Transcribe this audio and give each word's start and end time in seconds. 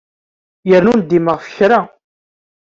Yerna 0.69 0.89
ur 0.93 0.99
ndimeɣ 0.99 1.35
ɣef 1.39 1.47
kra. 1.57 1.79